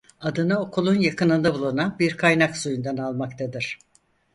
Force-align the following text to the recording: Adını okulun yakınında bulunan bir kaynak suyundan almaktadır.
Adını 0.21 0.59
okulun 0.59 0.95
yakınında 0.95 1.53
bulunan 1.53 1.95
bir 1.99 2.17
kaynak 2.17 2.57
suyundan 2.57 2.97
almaktadır. 2.97 3.79